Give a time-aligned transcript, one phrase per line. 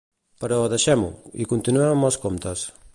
[0.43, 1.11] Però, deixem-ho,
[1.45, 2.69] i continuem amb els comptes.